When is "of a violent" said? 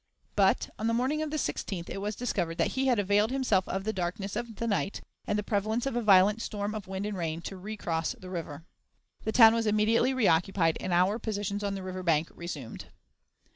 5.85-6.41